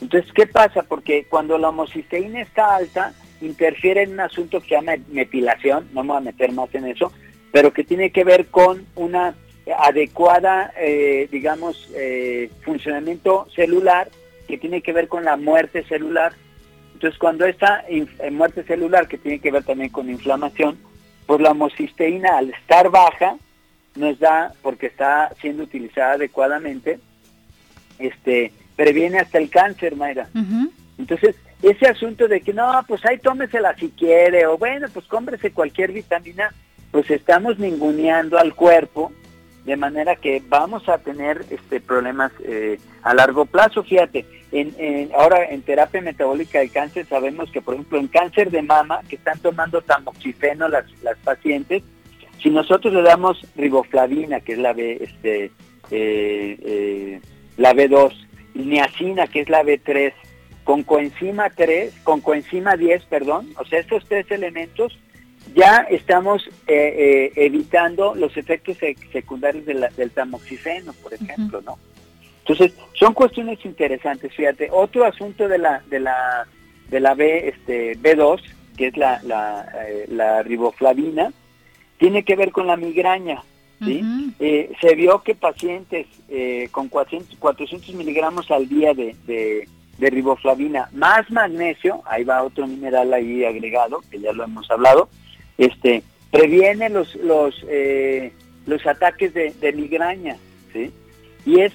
[0.00, 0.82] Entonces, ¿qué pasa?
[0.82, 6.02] Porque cuando la homocisteína está alta, interfiere en un asunto que se llama metilación, no
[6.02, 7.12] me voy a meter más en eso,
[7.52, 9.34] pero que tiene que ver con una
[9.78, 14.10] adecuada, eh, digamos, eh, funcionamiento celular
[14.50, 16.32] que tiene que ver con la muerte celular.
[16.94, 20.78] Entonces, cuando esta eh, muerte celular, que tiene que ver también con inflamación,
[21.26, 23.36] pues la homocisteína al estar baja
[23.96, 26.98] nos da, porque está siendo utilizada adecuadamente,
[27.98, 30.28] este, previene hasta el cáncer, Mayra.
[30.98, 35.52] Entonces, ese asunto de que no, pues ahí tómesela si quiere, o bueno, pues cómprese
[35.52, 36.52] cualquier vitamina,
[36.90, 39.12] pues estamos ninguneando al cuerpo
[39.64, 43.82] de manera que vamos a tener este problemas eh, a largo plazo.
[43.82, 48.62] Fíjate, en, ahora en terapia metabólica del cáncer sabemos que, por ejemplo, en cáncer de
[48.62, 51.82] mama, que están tomando tamoxifeno las, las pacientes,
[52.42, 55.44] si nosotros le damos riboflavina, que es la B, este,
[55.90, 57.20] eh, eh,
[57.56, 58.14] la B2,
[58.54, 60.12] niacina, que es la B3,
[60.64, 64.98] con coenzima 3, con coenzima 10, perdón, o sea, estos tres elementos
[65.54, 68.76] ya estamos eh, eh, evitando los efectos
[69.12, 71.78] secundarios del tamoxifeno, por ejemplo, ¿no?
[72.40, 74.68] Entonces, son cuestiones interesantes, fíjate.
[74.72, 76.46] Otro asunto de la de la
[76.88, 78.40] de la B este B2,
[78.76, 81.32] que es la la, eh, la riboflavina,
[81.98, 83.42] tiene que ver con la migraña,
[83.84, 84.02] ¿sí?
[84.38, 86.06] se vio que pacientes
[86.70, 92.66] con 400, 400 miligramos al día de, de, de riboflavina más magnesio, ahí va otro
[92.66, 95.08] mineral ahí agregado, que ya lo hemos hablado,
[95.60, 98.32] este, previene los, los, eh,
[98.66, 100.36] los ataques de, migraña,
[100.72, 100.90] ¿sí?
[101.44, 101.72] Y es,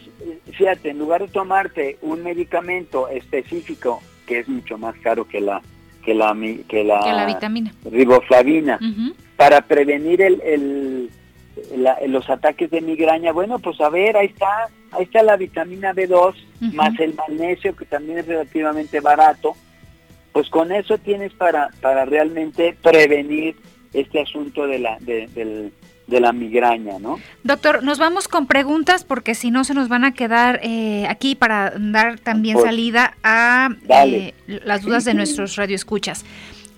[0.53, 5.61] fíjate, en lugar de tomarte un medicamento específico, que es mucho más caro que la
[6.03, 6.35] que la
[6.67, 7.73] que la, vitamina.
[7.83, 8.79] riboflavina
[9.35, 11.09] para prevenir el, el
[12.07, 16.35] los ataques de migraña bueno pues a ver ahí está ahí está la vitamina B2
[16.73, 19.55] más el magnesio que también es relativamente barato
[20.31, 23.55] pues con eso tienes para para realmente prevenir
[23.95, 25.71] este asunto de la, de,
[26.07, 27.19] la migraña, ¿no?
[27.43, 31.35] Doctor, nos vamos con preguntas porque si no se nos van a quedar eh, aquí
[31.35, 36.25] para dar también salida a eh, las dudas de nuestros radioescuchas.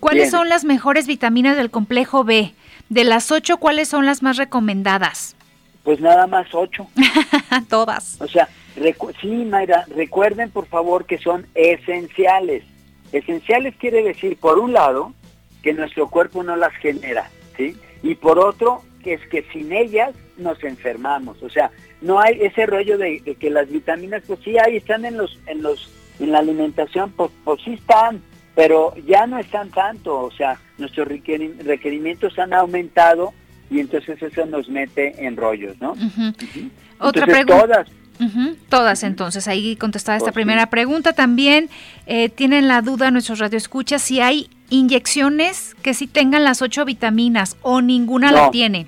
[0.00, 2.54] ¿Cuáles son las mejores vitaminas del complejo B?
[2.88, 5.34] De las ocho, ¿cuáles son las más recomendadas?
[5.82, 6.86] Pues nada más ocho.
[7.68, 8.20] Todas.
[8.20, 8.48] O sea,
[9.20, 12.62] sí, Mayra, recuerden por favor que son esenciales.
[13.12, 15.12] Esenciales quiere decir, por un lado,
[15.62, 17.76] que nuestro cuerpo no las genera, ¿sí?
[18.02, 22.66] Y por otro, que es que sin ellas nos enfermamos, o sea, no hay ese
[22.66, 25.90] rollo de, que las vitaminas, pues sí, ahí están en los, en los,
[26.20, 28.22] en la alimentación, pues, pues sí están,
[28.54, 33.32] pero ya no están tanto, o sea, nuestros requerimientos han aumentado
[33.70, 35.94] y entonces eso nos mete en rollos, ¿no?
[36.98, 37.60] Otra pregunta.
[37.60, 37.88] Todas,
[38.68, 41.12] Todas entonces, ahí contestada esta primera pregunta.
[41.12, 41.68] También
[42.06, 47.56] eh, tienen la duda nuestros radioescuchas si hay inyecciones que sí tengan las ocho vitaminas
[47.62, 48.86] o ninguna la tiene.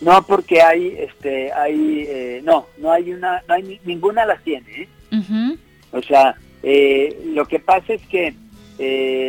[0.00, 4.82] No, porque hay, este, hay, eh, no, no hay una, no hay ninguna las tiene.
[4.82, 5.56] ¿eh?
[5.92, 8.34] O sea, lo que pasa es que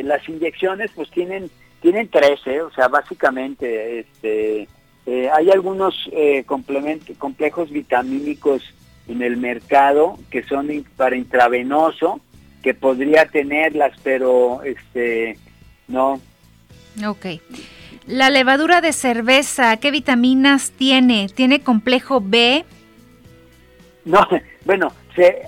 [0.04, 1.52] las inyecciones, pues tienen,
[1.82, 4.68] tienen 13, o sea, básicamente, este,
[5.06, 6.10] hay algunos
[6.48, 8.64] complementos, complejos vitamínicos
[9.08, 12.22] en el mercado que son para intravenoso,
[12.62, 15.38] que podría tenerlas, pero este
[15.88, 16.20] no.
[17.06, 17.26] Ok.
[18.08, 21.30] La levadura de cerveza, ¿qué vitaminas tiene?
[21.34, 22.66] ¿Tiene complejo B?
[24.06, 24.28] No,
[24.66, 24.92] bueno,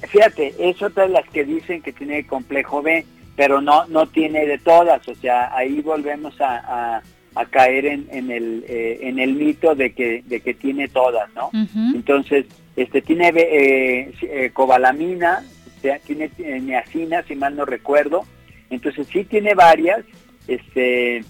[0.09, 4.45] fíjate, es otra de las que dicen que tiene complejo B, pero no no tiene
[4.45, 7.01] de todas, o sea, ahí volvemos a,
[7.35, 11.29] a, caer en, en el eh, en el mito de que de que tiene todas,
[11.33, 11.49] ¿no?
[11.93, 12.45] Entonces,
[12.75, 15.43] este tiene eh, eh cobalamina,
[16.05, 18.25] tiene niacina, si mal no recuerdo,
[18.69, 20.03] entonces sí tiene varias,
[20.47, 21.23] este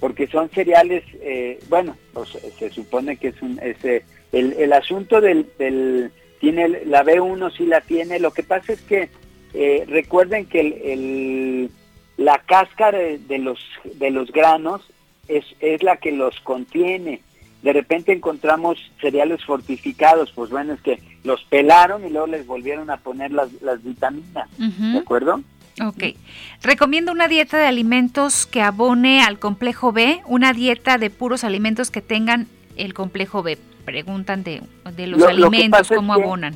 [0.00, 5.20] porque son cereales, eh, bueno, pues, se supone que es un, ese el, el asunto
[5.20, 9.08] del, del, tiene la B1 sí la tiene, lo que pasa es que
[9.54, 11.70] eh, recuerden que el,
[12.16, 13.58] la cáscara de los,
[13.94, 14.82] de los granos
[15.28, 17.22] es, es la que los contiene.
[17.66, 22.90] De repente encontramos cereales fortificados, pues bueno, es que los pelaron y luego les volvieron
[22.90, 25.40] a poner las, las vitaminas, ¿de acuerdo?
[25.84, 26.14] Ok.
[26.62, 31.90] Recomiendo una dieta de alimentos que abone al complejo B, una dieta de puros alimentos
[31.90, 32.46] que tengan
[32.76, 33.58] el complejo B.
[33.84, 34.62] Preguntan de,
[34.98, 36.54] los alimentos, cómo abonan.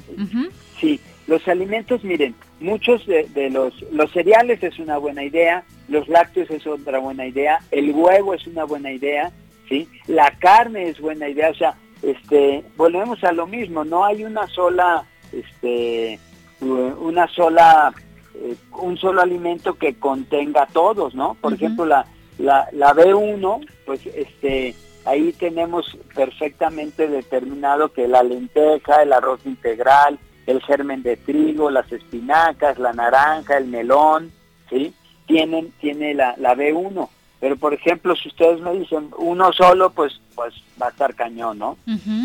[0.80, 6.48] Sí, los alimentos, miren, muchos de, los, los cereales es una buena idea, los lácteos
[6.52, 9.32] es otra buena idea, el huevo es una buena idea,
[9.70, 9.88] ¿sí?
[10.06, 14.46] La carne es buena idea, o sea, este, volvemos a lo mismo, no hay una
[14.48, 16.18] sola, este,
[16.60, 17.94] una sola
[18.34, 21.36] eh, un solo alimento que contenga todos, ¿no?
[21.40, 22.06] Por ejemplo, la,
[22.38, 30.18] la, la B1, pues este, ahí tenemos perfectamente determinado que la lenteja, el arroz integral,
[30.46, 34.32] el germen de trigo, las espinacas, la naranja, el melón,
[34.68, 34.94] ¿sí?
[35.26, 37.08] Tienen, tiene la, la B1.
[37.40, 41.58] Pero por ejemplo, si ustedes me dicen uno solo, pues pues va a estar cañón,
[41.58, 41.76] ¿no?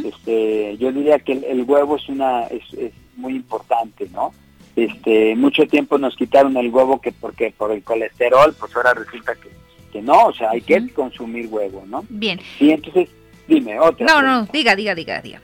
[0.03, 4.33] Este, yo diría que el, huevo es una es, es muy importante, ¿no?
[4.75, 9.33] este mucho tiempo nos quitaron el huevo que porque por el colesterol pues ahora resulta
[9.35, 9.49] que,
[9.91, 12.39] que no o sea hay que consumir huevo no bien.
[12.59, 13.09] Y entonces
[13.47, 15.41] dime otra no no diga diga diga diga.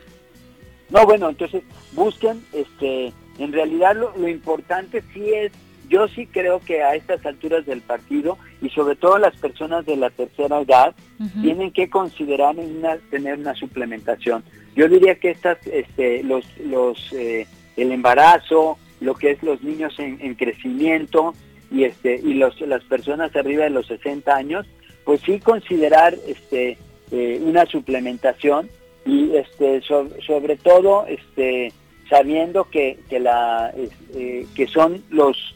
[0.89, 1.63] No bueno entonces
[1.93, 5.51] busquen este en realidad lo, importante sí es
[5.91, 9.97] yo sí creo que a estas alturas del partido y sobre todo las personas de
[9.97, 10.95] la tercera edad
[11.41, 14.41] tienen que considerar una, tener una suplementación.
[14.73, 19.93] Yo diría que estas, este, los, los, eh, el embarazo, lo que es los niños
[19.99, 21.33] en, crecimiento
[21.69, 24.65] y este y los, las personas arriba de los 60 años,
[25.03, 26.77] pues sí considerar este
[27.11, 28.69] eh, una suplementación
[29.05, 31.73] y este sobre todo este
[32.09, 33.73] sabiendo que, que la
[34.15, 35.55] eh, que son los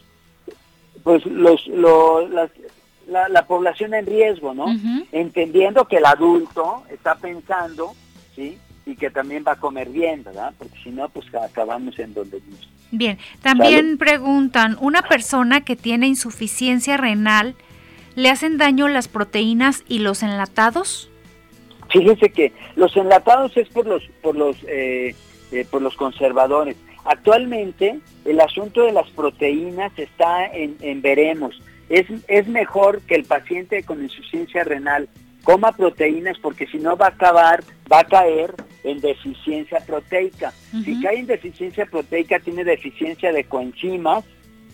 [1.06, 4.66] pues los, la, la, población en riesgo, ¿no?
[5.12, 7.92] Entendiendo que el adulto está pensando,
[8.34, 8.58] ¿sí?
[8.84, 10.52] Y que también va a comer bien, ¿verdad?
[10.58, 12.66] Porque si no, pues acabamos en donde mismo.
[12.90, 17.54] Bien, también preguntan, ¿una persona que tiene insuficiencia renal
[18.16, 21.08] le hacen daño las proteínas y los enlatados?
[21.88, 25.14] Fíjese que los enlatados es por los por los eh,
[25.52, 26.74] eh, por los conservadores.
[27.06, 31.60] Actualmente el asunto de las proteínas está en, en veremos.
[31.88, 35.08] Es, es mejor que el paciente con insuficiencia renal
[35.44, 38.52] coma proteínas porque si no va a acabar, va a caer
[38.82, 40.52] en deficiencia proteica.
[40.84, 44.24] Si cae en deficiencia proteica, tiene deficiencia de coenzimas,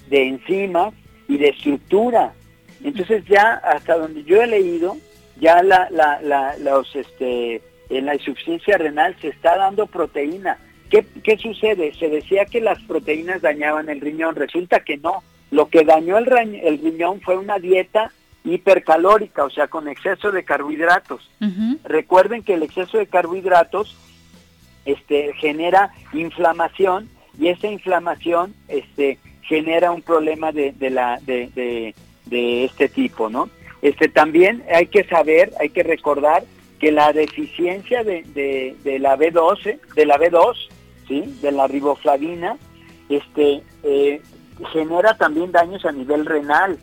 [0.09, 0.95] de enzimas
[1.29, 2.33] y de estructura.
[2.83, 4.97] Entonces ya hasta donde yo he leído,
[5.39, 7.61] ya la, la, los, este,
[7.91, 10.59] en la insuficiencia renal se está dando proteína.
[10.93, 11.95] ¿Qué, ¿Qué sucede?
[11.95, 15.23] Se decía que las proteínas dañaban el riñón, resulta que no.
[15.51, 18.13] Lo que dañó el, el riñón fue una dieta
[18.45, 21.31] hipercalórica, o sea, con exceso de carbohidratos.
[21.85, 23.97] Recuerden que el exceso de carbohidratos
[24.85, 27.09] este, genera inflamación
[27.41, 31.95] y esa inflamación este, genera un problema de, la, de,
[32.27, 33.49] de, este tipo, ¿no?
[33.81, 36.45] Este, también hay que saber, hay que recordar
[36.79, 38.25] que la deficiencia de,
[38.83, 40.69] de, la B12, de la B2,
[41.09, 41.39] ¿sí?
[41.43, 42.57] de la riboflavina,
[43.09, 44.23] este, eh,
[44.73, 46.79] genera también daños a nivel renal,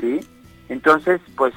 [0.00, 0.20] ¿sí?
[0.68, 1.54] Entonces, pues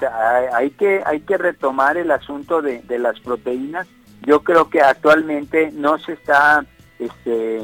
[0.53, 3.87] hay que, hay que retomar el asunto de, las proteínas.
[4.25, 6.65] Yo creo que actualmente no se está,
[6.97, 7.61] este,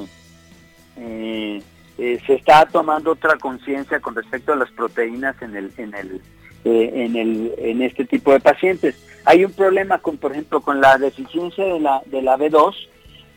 [0.98, 1.62] eh,
[1.98, 6.22] eh, se está tomando otra conciencia con respecto a las proteínas en el, en el,
[6.66, 8.96] en el, en este tipo de pacientes.
[9.24, 12.76] Hay un problema con, por ejemplo, con la deficiencia de la, de la B2.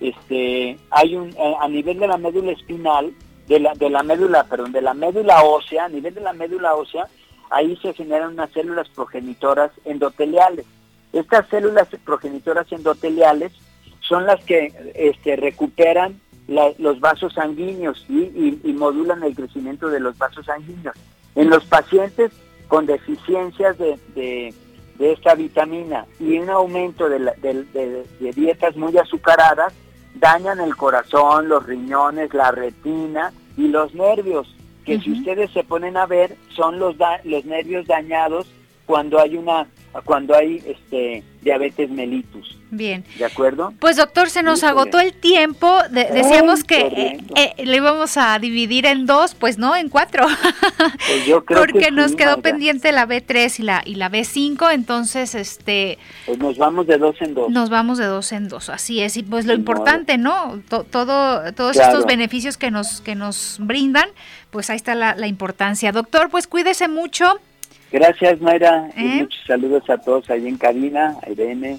[0.01, 3.13] Este, hay un, a nivel de la médula espinal,
[3.47, 6.75] de la, de la médula, perdón, de la médula ósea, a nivel de la médula
[6.75, 7.07] ósea,
[7.51, 10.65] ahí se generan unas células progenitoras endoteliales.
[11.13, 13.53] Estas células progenitoras endoteliales
[14.01, 16.21] son las que este, recuperan
[16.79, 20.97] los vasos sanguíneos y, modulan el crecimiento de los vasos sanguíneos.
[21.37, 22.33] En los pacientes
[22.67, 24.55] con deficiencias de,
[24.99, 29.73] esta vitamina y un aumento de, de, dietas muy azucaradas,
[30.15, 34.55] dañan el corazón, los riñones, la retina y los nervios
[34.85, 38.51] que si ustedes se ponen a ver, son los, los nervios dañados
[38.91, 39.69] cuando hay una
[40.05, 42.57] cuando hay este diabetes mellitus.
[42.71, 43.05] Bien.
[43.19, 43.73] ¿De acuerdo?
[43.81, 45.79] Pues doctor, se nos agotó el tiempo.
[45.91, 50.27] decíamos que eh, eh, le íbamos a dividir en dos, pues no, en cuatro.
[51.09, 55.35] Pues yo creo Porque nos quedó pendiente la B3 y la y la B5, entonces
[55.35, 57.51] este Pues nos vamos de dos en dos.
[57.51, 59.17] Nos vamos de dos en dos, así es.
[59.17, 60.61] Y pues lo importante, ¿no?
[60.69, 64.09] todo todos estos beneficios que nos que nos brindan,
[64.51, 65.91] pues ahí está la, la importancia.
[65.91, 67.41] Doctor, pues cuídese mucho
[67.93, 68.89] Gracias, Mayra.
[68.97, 69.21] ¿Eh?
[69.21, 71.79] muchos saludos a todos ahí en cabina, a Irene.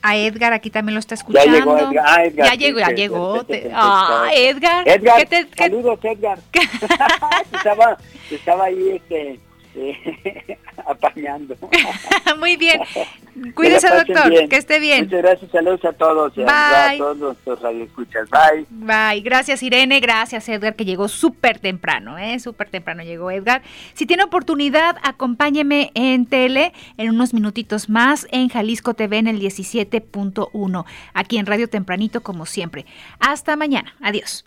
[0.00, 1.46] A Edgar, aquí también lo está escuchando.
[1.46, 2.04] Ya llegó Edgar.
[2.06, 3.46] Ah, Edgar ya llegó, ya llegó.
[3.74, 4.88] ah, Edgar.
[4.88, 6.38] Edgar, saludos, Edgar.
[7.52, 7.98] estaba,
[8.30, 9.38] estaba ahí este,
[9.74, 11.56] eh, apañando.
[12.38, 12.80] Muy bien.
[13.54, 14.48] Cuídese, doctor.
[14.48, 15.04] Que esté bien.
[15.04, 15.50] Muchas gracias.
[15.50, 16.34] Saludos a todos.
[16.34, 16.46] Bye.
[16.46, 18.28] A todos nuestros radioescuchas.
[18.30, 18.66] Bye.
[18.70, 19.20] Bye.
[19.22, 20.00] Gracias, Irene.
[20.00, 22.18] Gracias, Edgar, que llegó súper temprano.
[22.18, 22.38] ¿eh?
[22.38, 23.62] Súper temprano llegó Edgar.
[23.94, 29.40] Si tiene oportunidad, acompáñeme en tele en unos minutitos más en Jalisco TV en el
[29.40, 30.84] 17.1.
[31.14, 32.86] Aquí en Radio Tempranito, como siempre.
[33.18, 33.94] Hasta mañana.
[34.00, 34.44] Adiós.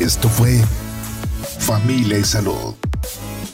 [0.00, 0.58] Esto fue
[1.60, 2.74] Familia y Salud